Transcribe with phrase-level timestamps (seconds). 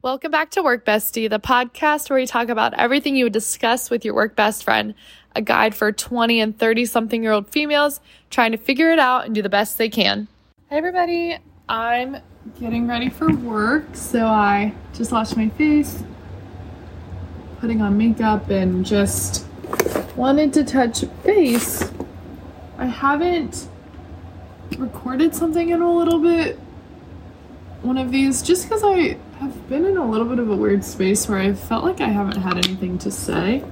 [0.00, 3.90] Welcome back to Work Bestie, the podcast where we talk about everything you would discuss
[3.90, 4.94] with your work best friend,
[5.34, 7.98] a guide for 20 and 30 something year old females
[8.30, 10.28] trying to figure it out and do the best they can.
[10.70, 11.38] Hey, everybody,
[11.68, 12.18] I'm
[12.60, 16.00] getting ready for work, so I just washed my face,
[17.58, 19.46] putting on makeup, and just
[20.14, 21.90] wanted to touch base.
[22.78, 23.66] I haven't
[24.78, 26.56] recorded something in a little bit,
[27.82, 30.84] one of these, just because I have been in a little bit of a weird
[30.84, 33.62] space where I felt like I haven't had anything to say.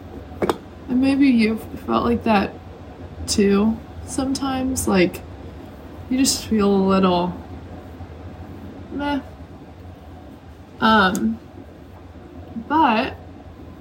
[0.89, 2.53] And maybe you've felt like that
[3.27, 3.77] too
[4.07, 4.87] sometimes.
[4.87, 5.23] Like,
[6.09, 7.35] you just feel a little
[8.93, 9.21] meh.
[10.81, 11.41] Um,
[12.69, 13.17] but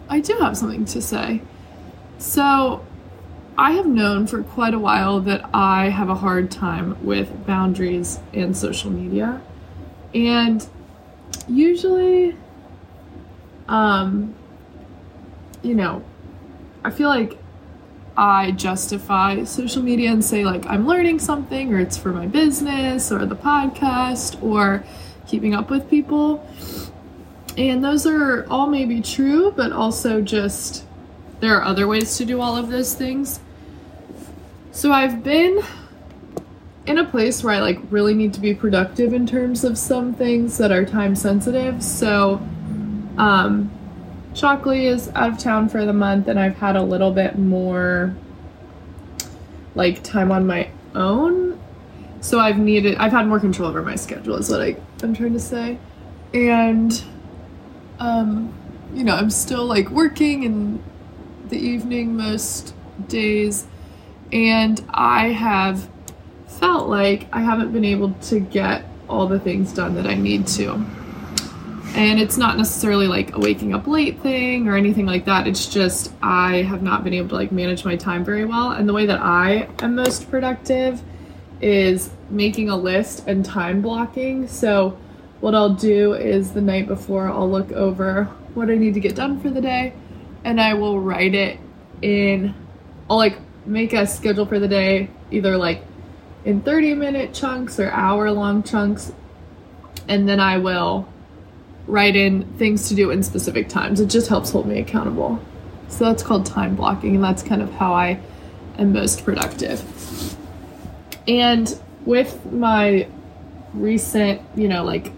[0.10, 1.42] I do have something to say.
[2.18, 2.84] So,
[3.58, 8.20] I have known for quite a while that I have a hard time with boundaries
[8.34, 9.42] and social media.
[10.14, 10.68] And
[11.48, 12.36] usually
[13.68, 14.34] um
[15.62, 16.04] you know
[16.84, 17.38] i feel like
[18.18, 23.12] i justify social media and say like i'm learning something or it's for my business
[23.12, 24.84] or the podcast or
[25.28, 26.48] keeping up with people.
[27.58, 30.86] And those are all maybe true but also just
[31.40, 33.40] there are other ways to do all of those things.
[34.72, 35.62] So i've been
[36.86, 40.14] in a place where I like really need to be productive in terms of some
[40.14, 41.84] things that are time sensitive.
[41.84, 42.42] So,
[43.18, 43.72] um,
[44.34, 48.14] Shockley is out of town for the month, and I've had a little bit more
[49.74, 51.60] like time on my own.
[52.22, 55.34] So I've needed, I've had more control over my schedule, is what I, I'm trying
[55.34, 55.78] to say.
[56.34, 57.04] And,
[58.00, 58.54] um,
[58.94, 60.84] you know, I'm still like working in
[61.50, 62.74] the evening most
[63.08, 63.68] days,
[64.32, 65.88] and I have
[66.60, 70.48] felt like I haven't been able to get all the things done that I need
[70.48, 70.74] to.
[71.96, 75.48] And it's not necessarily like a waking up late thing or anything like that.
[75.48, 78.72] It's just I have not been able to like manage my time very well.
[78.72, 81.02] And the way that I am most productive
[81.62, 84.48] is making a list and time blocking.
[84.48, 84.98] So
[85.40, 88.26] what I'll do is the night before I'll look over
[88.56, 89.94] what I need to get done for the day
[90.44, 91.60] and I will write it
[92.02, 92.54] in
[93.10, 95.84] I'll like make a schedule for the day either like
[96.46, 99.12] in 30 minute chunks or hour long chunks.
[100.08, 101.10] And then I will
[101.88, 104.00] write in things to do in specific times.
[104.00, 105.44] It just helps hold me accountable.
[105.88, 108.20] So that's called time blocking, and that's kind of how I
[108.78, 109.84] am most productive.
[111.28, 113.08] And with my
[113.74, 115.12] recent, you know, like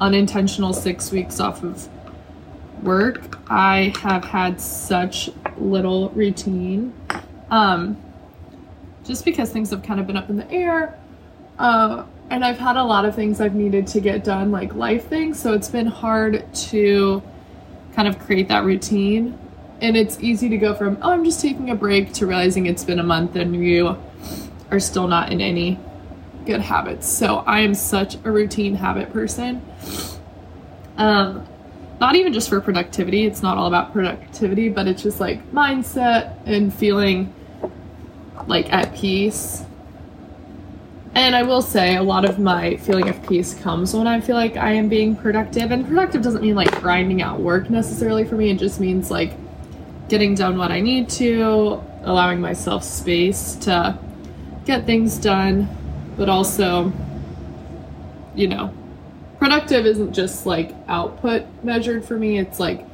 [0.00, 1.88] unintentional six weeks off of
[2.82, 6.92] work, I have had such little routine.
[7.50, 8.00] Um,
[9.06, 10.98] just because things have kind of been up in the air.
[11.58, 15.06] Uh, and I've had a lot of things I've needed to get done, like life
[15.06, 15.38] things.
[15.38, 17.22] So it's been hard to
[17.94, 19.38] kind of create that routine.
[19.80, 22.84] And it's easy to go from, oh, I'm just taking a break to realizing it's
[22.84, 23.96] been a month and you
[24.70, 25.78] are still not in any
[26.46, 27.06] good habits.
[27.06, 29.62] So I am such a routine habit person.
[30.96, 31.46] Um,
[32.00, 36.36] not even just for productivity, it's not all about productivity, but it's just like mindset
[36.44, 37.32] and feeling
[38.46, 39.64] like at peace.
[41.14, 44.36] And I will say a lot of my feeling of peace comes when I feel
[44.36, 45.70] like I am being productive.
[45.70, 48.50] And productive doesn't mean like grinding out work necessarily for me.
[48.50, 49.32] It just means like
[50.08, 53.98] getting done what I need to, allowing myself space to
[54.66, 55.68] get things done,
[56.16, 56.92] but also,
[58.34, 58.74] you know,
[59.38, 62.38] productive isn't just like output measured for me.
[62.38, 62.84] It's like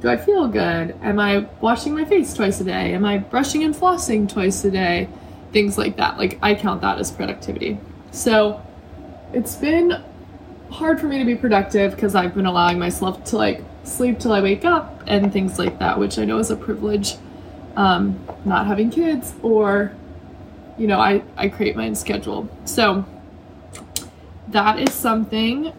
[0.00, 0.96] do I feel good?
[1.02, 2.94] Am I washing my face twice a day?
[2.94, 5.08] Am I brushing and flossing twice a day?
[5.52, 6.16] Things like that.
[6.16, 7.78] Like, I count that as productivity.
[8.10, 8.62] So,
[9.32, 10.02] it's been
[10.70, 14.32] hard for me to be productive because I've been allowing myself to like sleep till
[14.32, 17.16] I wake up and things like that, which I know is a privilege.
[17.76, 19.92] Um, not having kids, or
[20.78, 22.48] you know, I, I create my own schedule.
[22.64, 23.04] So,
[24.48, 25.74] that is something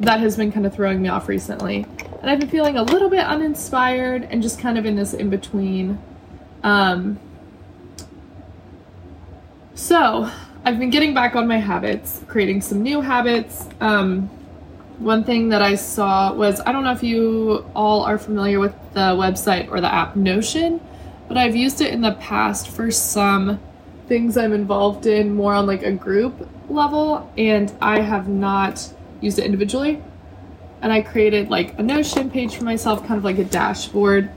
[0.00, 1.86] that has been kind of throwing me off recently
[2.22, 5.28] and I've been feeling a little bit uninspired and just kind of in this in
[5.28, 6.00] between.
[6.62, 7.18] Um,
[9.74, 10.30] so
[10.64, 13.66] I've been getting back on my habits, creating some new habits.
[13.80, 14.28] Um,
[14.98, 18.74] one thing that I saw was I don't know if you all are familiar with
[18.92, 20.80] the website or the app Notion,
[21.26, 23.58] but I've used it in the past for some
[24.06, 29.40] things I'm involved in more on like a group level, and I have not used
[29.40, 30.00] it individually
[30.82, 34.30] and I created like a Notion page for myself, kind of like a dashboard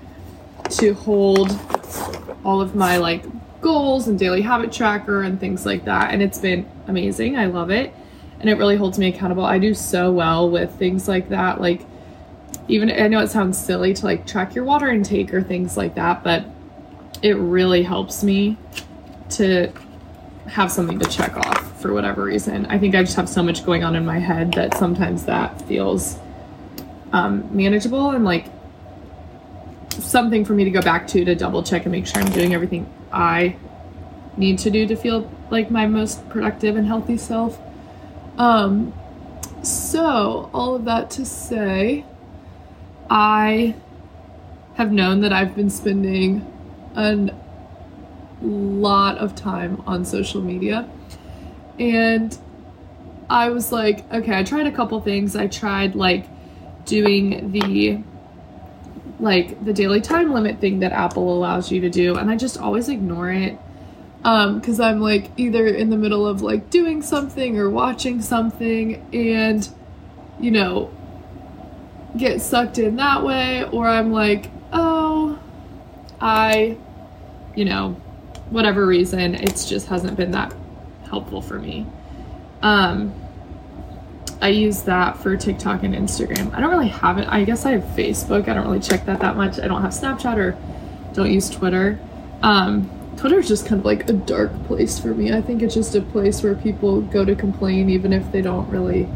[0.69, 1.59] to hold
[2.43, 3.25] all of my like
[3.61, 6.13] goals and daily habit tracker and things like that.
[6.13, 7.35] And it's been amazing.
[7.35, 7.93] I love it.
[8.39, 9.43] And it really holds me accountable.
[9.43, 11.59] I do so well with things like that.
[11.59, 11.81] Like
[12.67, 15.95] even I know it sounds silly to like track your water intake or things like
[15.95, 16.45] that, but
[17.23, 18.57] it really helps me
[19.31, 19.71] to
[20.47, 22.67] have something to check off for whatever reason.
[22.67, 25.59] I think I just have so much going on in my head that sometimes that
[25.63, 26.19] feels
[27.15, 28.47] um, manageable and like
[29.91, 32.53] something for me to go back to to double check and make sure I'm doing
[32.53, 33.55] everything I
[34.35, 37.57] need to do to feel like my most productive and healthy self.
[38.37, 38.93] Um,
[39.63, 42.03] so, all of that to say,
[43.09, 43.75] I
[44.73, 46.45] have known that I've been spending
[46.95, 47.29] a
[48.41, 50.89] lot of time on social media.
[51.79, 52.37] And
[53.29, 55.37] I was like, okay, I tried a couple things.
[55.37, 56.25] I tried like
[56.85, 58.03] doing the
[59.19, 62.57] like the daily time limit thing that Apple allows you to do, and I just
[62.57, 63.57] always ignore it.
[64.23, 69.05] Um, because I'm like either in the middle of like doing something or watching something,
[69.13, 69.67] and
[70.39, 70.91] you know,
[72.17, 75.39] get sucked in that way, or I'm like, oh,
[76.19, 76.77] I,
[77.55, 77.93] you know,
[78.49, 80.53] whatever reason, it's just hasn't been that
[81.09, 81.85] helpful for me.
[82.61, 83.13] Um,
[84.41, 86.53] I use that for TikTok and Instagram.
[86.53, 87.27] I don't really have it.
[87.27, 88.47] I guess I have Facebook.
[88.47, 89.59] I don't really check that that much.
[89.59, 90.57] I don't have Snapchat or
[91.13, 91.99] don't use Twitter.
[92.41, 95.33] Um, Twitter is just kind of like a dark place for me.
[95.33, 98.69] I think it's just a place where people go to complain even if they don't
[98.69, 99.07] really,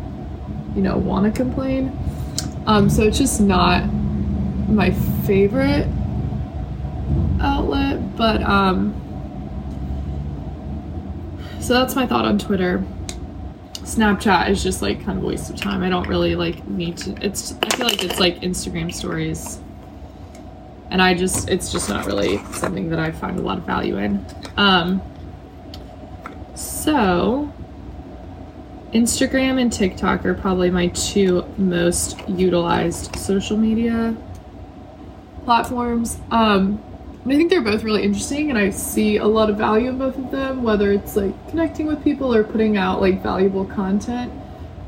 [0.76, 1.98] you know, want to complain.
[2.66, 3.92] Um, so it's just not
[4.70, 4.92] my
[5.26, 5.88] favorite
[7.42, 8.96] outlet, but um,
[11.60, 12.84] so that's my thought on Twitter.
[13.84, 15.84] Snapchat is just like kind of a waste of time.
[15.84, 17.26] I don't really like need to.
[17.26, 19.60] It's I feel like it's like Instagram stories,
[20.90, 23.98] and I just it's just not really something that I find a lot of value
[23.98, 24.26] in.
[24.58, 25.02] Um,
[26.56, 27.52] so
[28.94, 34.16] Instagram and TikTok are probably my two most utilized social media
[35.46, 36.20] platforms.
[36.32, 36.84] Um,
[37.26, 40.18] I think they're both really interesting, and I see a lot of value in both
[40.18, 44.32] of them, whether it's like connecting with people or putting out like valuable content.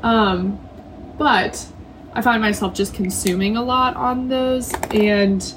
[0.02, 0.60] Um,
[1.18, 1.68] but
[2.14, 5.54] I find myself just consuming a lot on those, and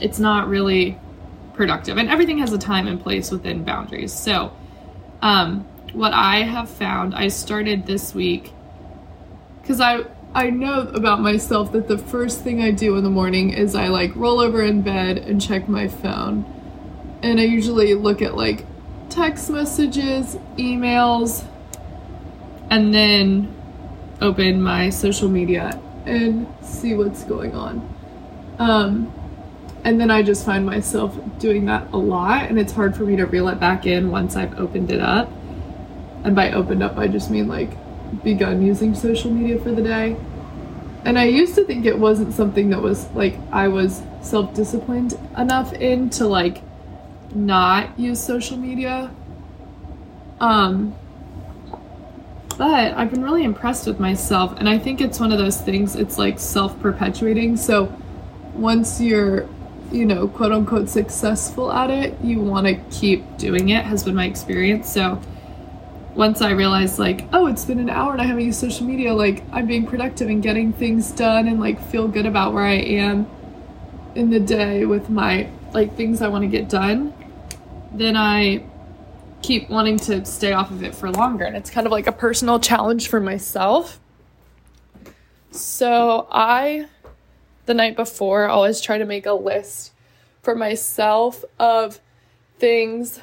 [0.00, 0.98] it's not really
[1.54, 1.96] productive.
[1.96, 4.12] And everything has a time and place within boundaries.
[4.12, 4.52] So,
[5.22, 8.52] um, what I have found, I started this week
[9.62, 13.50] because I I know about myself that the first thing I do in the morning
[13.50, 16.44] is I like roll over in bed and check my phone.
[17.22, 18.66] And I usually look at like
[19.08, 21.44] text messages, emails,
[22.70, 23.54] and then
[24.20, 27.94] open my social media and see what's going on.
[28.58, 29.12] Um,
[29.84, 33.16] and then I just find myself doing that a lot, and it's hard for me
[33.16, 35.30] to reel it back in once I've opened it up.
[36.24, 37.70] And by opened up, I just mean like
[38.22, 40.16] begun using social media for the day.
[41.04, 45.18] And I used to think it wasn't something that was like I was self disciplined
[45.36, 46.62] enough in to like
[47.34, 49.10] not use social media.
[50.40, 50.94] Um,
[52.56, 55.94] but I've been really impressed with myself, and I think it's one of those things,
[55.94, 57.56] it's like self perpetuating.
[57.56, 57.92] So
[58.54, 59.48] once you're,
[59.92, 64.16] you know, quote unquote successful at it, you want to keep doing it, has been
[64.16, 64.92] my experience.
[64.92, 65.22] So
[66.18, 69.14] once I realized like, oh, it's been an hour and I haven't used social media,
[69.14, 72.74] like I'm being productive and getting things done and like feel good about where I
[72.74, 73.28] am
[74.16, 77.14] in the day with my like things I want to get done,
[77.92, 78.64] then I
[79.42, 81.44] keep wanting to stay off of it for longer.
[81.44, 84.00] And it's kind of like a personal challenge for myself.
[85.52, 86.86] So I,
[87.66, 89.92] the night before, always try to make a list
[90.42, 92.00] for myself of
[92.58, 93.20] things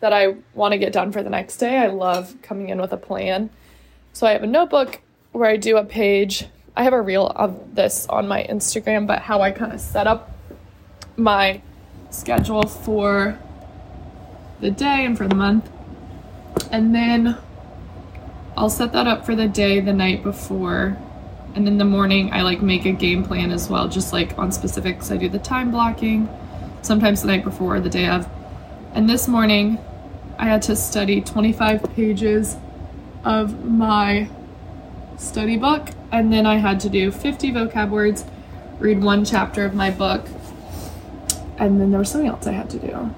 [0.00, 1.78] that I want to get done for the next day.
[1.78, 3.50] I love coming in with a plan.
[4.12, 5.00] So I have a notebook
[5.32, 6.46] where I do a page.
[6.76, 10.06] I have a reel of this on my Instagram, but how I kind of set
[10.06, 10.30] up
[11.16, 11.62] my
[12.10, 13.38] schedule for
[14.60, 15.70] the day and for the month.
[16.70, 17.36] And then
[18.56, 20.96] I'll set that up for the day the night before.
[21.54, 24.52] And in the morning, I like make a game plan as well, just like on
[24.52, 25.10] specifics.
[25.10, 26.28] I do the time blocking,
[26.82, 28.28] sometimes the night before, the day of.
[28.94, 29.78] And this morning,
[30.38, 32.56] I had to study 25 pages
[33.24, 34.28] of my
[35.16, 38.24] study book, and then I had to do 50 vocab words,
[38.78, 40.28] read one chapter of my book,
[41.58, 43.12] and then there was something else I had to do.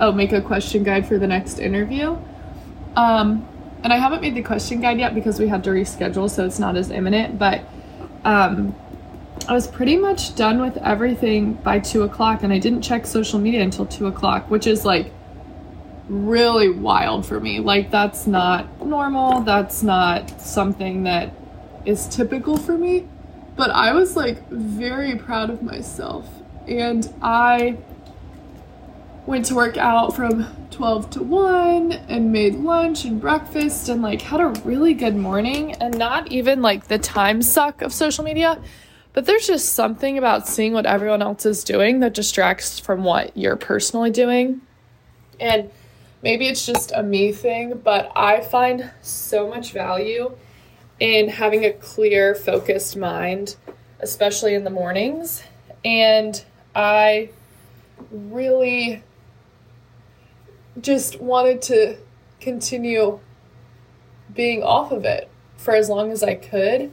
[0.00, 2.16] Oh, make a question guide for the next interview.
[2.94, 3.44] Um,
[3.82, 6.60] and I haven't made the question guide yet because we had to reschedule, so it's
[6.60, 7.62] not as imminent, but
[8.24, 8.76] um,
[9.48, 13.38] I was pretty much done with everything by two o'clock, and I didn't check social
[13.38, 15.12] media until two o'clock, which is like
[16.08, 17.60] really wild for me.
[17.60, 19.40] Like, that's not normal.
[19.40, 21.32] That's not something that
[21.84, 23.08] is typical for me.
[23.56, 26.28] But I was like very proud of myself.
[26.66, 27.78] And I
[29.26, 34.22] went to work out from 12 to 1 and made lunch and breakfast and like
[34.22, 38.60] had a really good morning and not even like the time suck of social media
[39.12, 43.36] but there's just something about seeing what everyone else is doing that distracts from what
[43.36, 44.60] you're personally doing
[45.40, 45.70] and
[46.22, 50.34] maybe it's just a me thing but i find so much value
[51.00, 53.56] in having a clear focused mind
[54.00, 55.42] especially in the mornings
[55.84, 57.28] and i
[58.10, 59.02] really
[60.80, 61.96] just wanted to
[62.40, 63.18] continue
[64.34, 66.92] being off of it for as long as I could.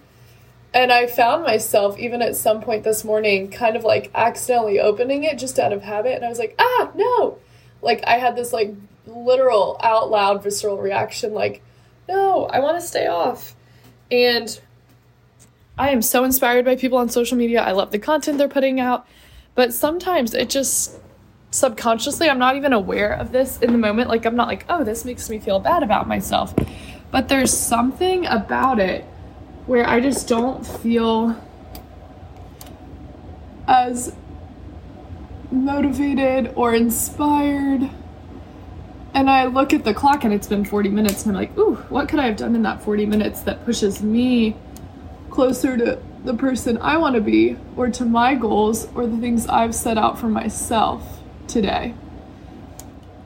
[0.74, 5.24] And I found myself, even at some point this morning, kind of like accidentally opening
[5.24, 6.16] it just out of habit.
[6.16, 7.40] And I was like, ah, no.
[7.82, 8.74] Like, I had this like
[9.08, 11.64] literal out loud visceral reaction, like,
[12.08, 13.56] no, I want to stay off.
[14.12, 14.60] And
[15.78, 17.62] I am so inspired by people on social media.
[17.62, 19.08] I love the content they're putting out.
[19.56, 21.00] But sometimes it just
[21.52, 24.84] subconsciously i'm not even aware of this in the moment like i'm not like oh
[24.84, 26.54] this makes me feel bad about myself
[27.12, 29.04] but there's something about it
[29.70, 31.40] where i just don't feel
[33.68, 34.14] as
[35.52, 37.90] motivated or inspired
[39.14, 41.76] and i look at the clock and it's been 40 minutes and i'm like ooh
[41.90, 44.56] what could i have done in that 40 minutes that pushes me
[45.30, 49.46] closer to the person i want to be or to my goals or the things
[49.48, 51.94] i've set out for myself today.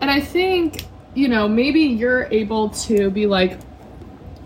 [0.01, 3.59] And I think, you know, maybe you're able to be like,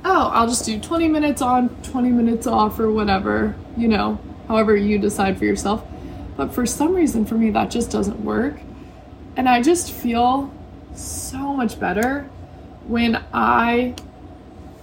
[0.07, 4.75] oh, I'll just do 20 minutes on, 20 minutes off, or whatever, you know, however
[4.75, 5.85] you decide for yourself.
[6.37, 8.59] But for some reason, for me, that just doesn't work.
[9.35, 10.53] And I just feel
[10.95, 12.23] so much better
[12.87, 13.95] when I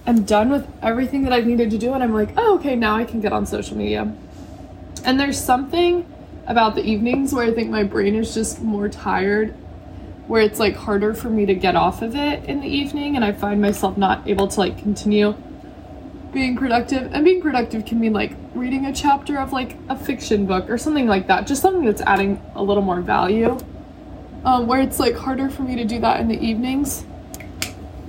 [0.05, 2.95] am done with everything that I've needed to do and I'm like, oh, okay, now
[2.95, 4.13] I can get on social media.
[5.03, 6.05] And there's something
[6.45, 9.55] about the evenings where I think my brain is just more tired,
[10.27, 13.23] where it's like harder for me to get off of it in the evening, and
[13.23, 15.35] I find myself not able to like continue
[16.33, 17.13] being productive.
[17.13, 20.77] And being productive can mean like reading a chapter of like a fiction book or
[20.77, 23.57] something like that, just something that's adding a little more value.
[24.43, 27.03] Um, where it's like harder for me to do that in the evenings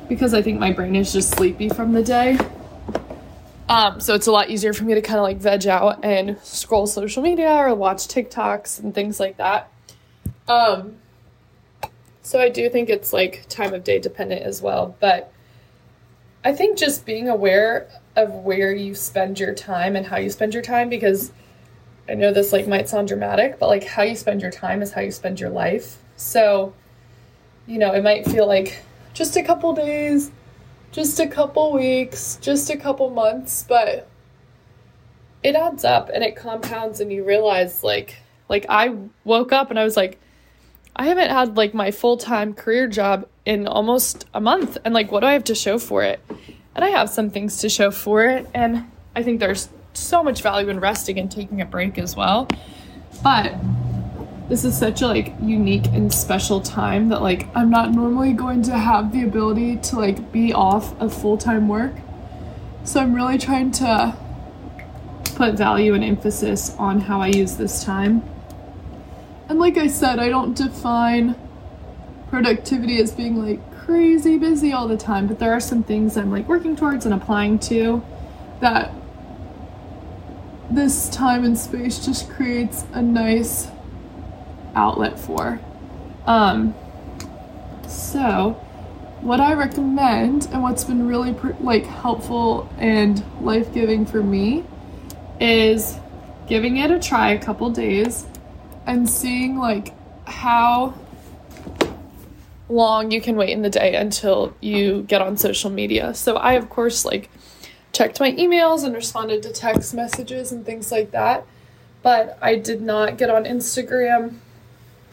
[0.09, 2.39] because I think my brain is just sleepy from the day.
[3.69, 6.39] Um, so it's a lot easier for me to kind of like veg out and
[6.43, 9.71] scroll social media or watch TikToks and things like that.
[10.47, 10.97] Um,
[12.27, 14.97] so I do think it's like time of day dependent as well.
[14.99, 15.33] But
[16.45, 20.53] I think just being aware of where you spend your time and how you spend
[20.53, 21.31] your time because
[22.09, 24.91] I know this like might sound dramatic, but like how you spend your time is
[24.91, 25.99] how you spend your life.
[26.17, 26.75] So,
[27.65, 28.83] you know, it might feel like
[29.15, 30.33] just a couple days
[30.91, 34.09] just a couple weeks, just a couple months, but
[35.45, 38.17] it adds up and it compounds and you realize like
[38.49, 40.19] like I woke up and I was like
[40.99, 45.21] I haven't had like my full-time career job in almost a month and like what
[45.21, 46.21] do I have to show for it?
[46.75, 50.41] And I have some things to show for it and I think there's so much
[50.41, 52.49] value in resting and taking a break as well.
[53.23, 53.55] But
[54.49, 58.63] this is such a like unique and special time that like I'm not normally going
[58.63, 61.93] to have the ability to like be off of full-time work.
[62.85, 64.17] So I'm really trying to
[65.35, 68.23] put value and emphasis on how I use this time.
[69.49, 71.37] And like I said, I don't define
[72.31, 76.31] productivity as being like crazy busy all the time, but there are some things I'm
[76.31, 78.03] like working towards and applying to
[78.61, 78.93] that
[80.71, 83.69] this time and space just creates a nice
[84.75, 85.61] outlet for.
[86.27, 86.75] Um,
[87.87, 88.61] so,
[89.21, 94.65] what I recommend and what's been really like helpful and life giving for me
[95.41, 95.99] is
[96.49, 98.27] giving it a try a couple days
[98.87, 99.93] and seeing like
[100.27, 100.95] how
[102.69, 106.15] long you can wait in the day until you get on social media.
[106.15, 107.31] So I of course like
[107.93, 111.47] checked my emails and responded to text messages and things like that,
[112.03, 114.37] but I did not get on Instagram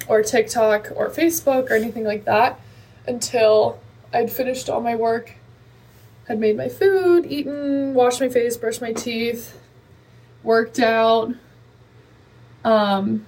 [0.08, 2.60] or TikTok or Facebook or anything like that
[3.08, 3.80] until
[4.14, 5.34] I'd finished all my work,
[6.28, 9.58] had made my food, eaten, washed my face, brushed my teeth,
[10.44, 11.34] worked out,
[12.64, 13.26] um,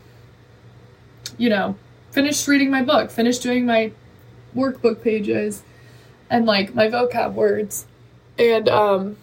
[1.37, 1.75] you know,
[2.11, 3.91] finished reading my book, finished doing my
[4.55, 5.63] workbook pages
[6.29, 7.85] and like my vocab words.
[8.37, 9.17] And um,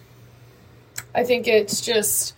[1.14, 2.34] I think it's just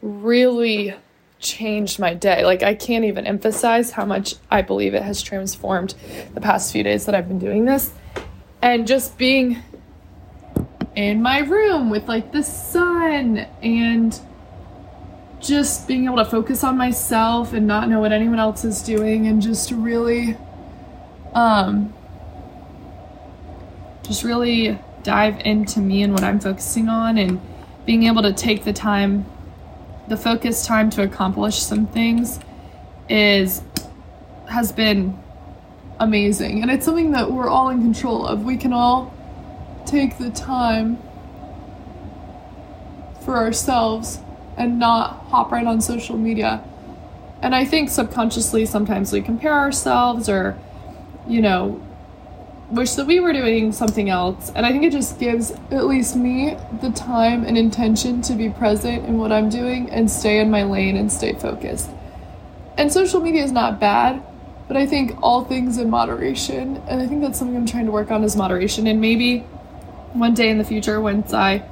[0.00, 0.94] really
[1.38, 2.44] changed my day.
[2.44, 5.94] Like, I can't even emphasize how much I believe it has transformed
[6.34, 7.92] the past few days that I've been doing this.
[8.62, 9.58] And just being
[10.94, 14.18] in my room with like the sun and
[15.42, 19.26] just being able to focus on myself and not know what anyone else is doing
[19.26, 20.36] and just really
[21.34, 21.92] um
[24.02, 27.40] just really dive into me and what I'm focusing on and
[27.84, 29.26] being able to take the time
[30.08, 32.38] the focus time to accomplish some things
[33.08, 33.62] is
[34.48, 35.18] has been
[35.98, 36.62] amazing.
[36.62, 38.44] And it's something that we're all in control of.
[38.44, 39.14] We can all
[39.86, 40.98] take the time
[43.24, 44.18] for ourselves
[44.56, 46.62] and not hop right on social media.
[47.42, 50.58] And I think subconsciously sometimes we compare ourselves or,
[51.26, 51.82] you know,
[52.70, 54.50] wish that we were doing something else.
[54.54, 58.48] And I think it just gives at least me the time and intention to be
[58.48, 61.90] present in what I'm doing and stay in my lane and stay focused.
[62.78, 64.22] And social media is not bad,
[64.68, 66.78] but I think all things in moderation.
[66.88, 68.86] And I think that's something I'm trying to work on is moderation.
[68.86, 69.40] And maybe
[70.12, 71.68] one day in the future, once I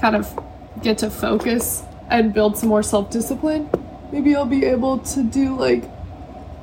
[0.00, 0.38] kind of
[0.82, 3.68] get to focus and build some more self discipline,
[4.12, 5.84] maybe I'll be able to do like,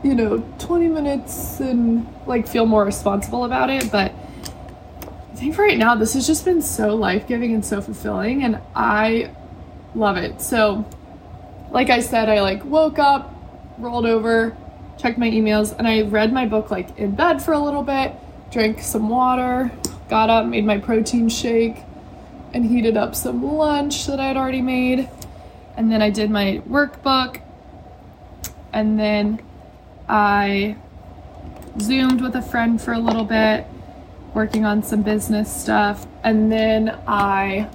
[0.03, 3.91] you know, 20 minutes and like feel more responsible about it.
[3.91, 4.13] But
[5.31, 8.43] I think for right now, this has just been so life giving and so fulfilling,
[8.43, 9.31] and I
[9.95, 10.41] love it.
[10.41, 10.85] So,
[11.71, 13.33] like I said, I like woke up,
[13.77, 14.55] rolled over,
[14.97, 18.13] checked my emails, and I read my book like in bed for a little bit,
[18.51, 19.71] drank some water,
[20.09, 21.77] got up, made my protein shake,
[22.53, 25.09] and heated up some lunch that I had already made
[25.77, 27.41] and then I did my workbook,
[28.73, 29.41] and then
[30.07, 30.75] I
[31.79, 33.65] zoomed with a friend for a little bit,
[34.33, 37.69] working on some business stuff, and then I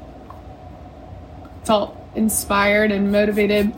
[1.65, 3.73] felt inspired and motivated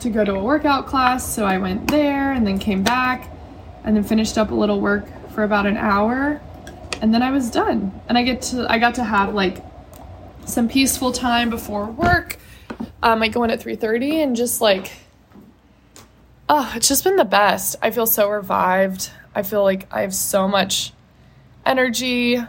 [0.00, 3.30] to go to a workout class, so I went there and then came back
[3.84, 6.40] and then finished up a little work for about an hour.
[7.02, 8.00] And then I was done.
[8.08, 9.62] And I get to I got to have like
[10.46, 12.38] some peaceful time before work
[13.04, 14.90] um, I go in at 3.30 and just like,
[16.48, 17.76] oh, it's just been the best.
[17.82, 19.10] I feel so revived.
[19.34, 20.94] I feel like I have so much
[21.66, 22.48] energy and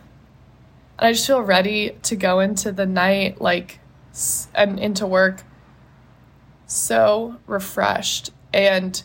[0.98, 3.80] I just feel ready to go into the night, like,
[4.54, 5.44] and into work
[6.68, 8.32] so refreshed.
[8.54, 9.04] And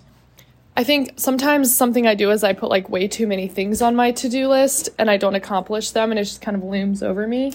[0.76, 3.96] I think sometimes something I do is I put like way too many things on
[3.96, 7.02] my to do list and I don't accomplish them and it just kind of looms
[7.02, 7.54] over me.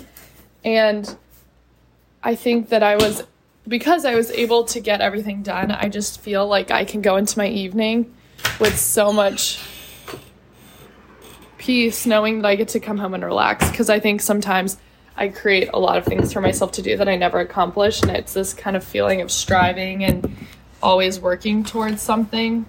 [0.66, 1.16] And
[2.22, 3.24] I think that I was
[3.68, 7.18] because I was able to get everything done, I just feel like I can go
[7.18, 8.14] into my evening
[8.60, 9.60] with so much
[11.58, 14.78] peace knowing that I get to come home and relax because I think sometimes
[15.18, 18.12] I create a lot of things for myself to do that I never accomplish and
[18.12, 20.36] it's this kind of feeling of striving and
[20.84, 22.66] always working towards something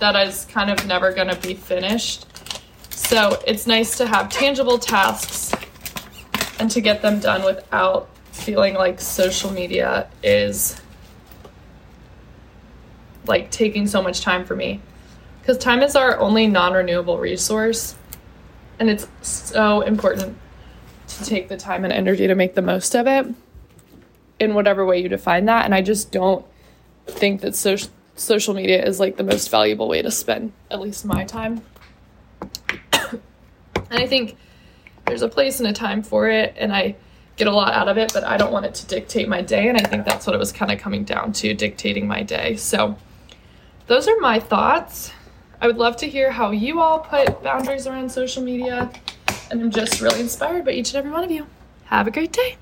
[0.00, 2.26] that is kind of never going to be finished.
[2.90, 5.52] So, it's nice to have tangible tasks
[6.58, 8.08] and to get them done without
[8.46, 10.80] feeling like social media is
[13.26, 14.80] like taking so much time for me.
[15.40, 17.96] Because time is our only non-renewable resource
[18.78, 20.38] and it's so important
[21.08, 23.26] to take the time and energy to make the most of it
[24.38, 26.44] in whatever way you define that and i just don't
[27.06, 31.04] think that so- social media is like the most valuable way to spend at least
[31.04, 31.62] my time.
[32.92, 34.36] And i think
[35.06, 36.96] there's a place and a time for it and i
[37.36, 39.68] get a lot out of it, but I don't want it to dictate my day.
[39.68, 42.56] And I think that's what it was kind of coming down to dictating my day.
[42.56, 42.96] So,
[43.86, 45.12] those are my thoughts.
[45.60, 48.90] I would love to hear how you all put boundaries around social media.
[49.50, 51.46] And I'm just really inspired by each and every one of you.
[51.84, 52.56] Have a great day.